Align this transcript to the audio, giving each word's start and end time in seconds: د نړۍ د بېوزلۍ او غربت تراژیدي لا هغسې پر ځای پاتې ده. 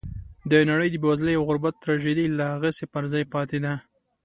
د 0.51 0.53
نړۍ 0.69 0.87
د 0.91 0.95
بېوزلۍ 1.03 1.35
او 1.37 1.43
غربت 1.49 1.73
تراژیدي 1.83 2.25
لا 2.37 2.47
هغسې 2.55 2.85
پر 2.93 3.03
ځای 3.11 3.23
پاتې 3.33 3.57
ده. 3.63 3.73